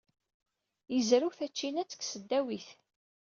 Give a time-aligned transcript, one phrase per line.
[0.93, 2.67] Yezrew tacinwat deg tesdawit.